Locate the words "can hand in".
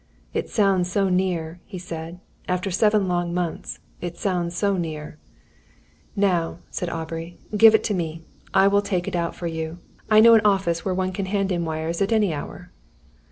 11.13-11.65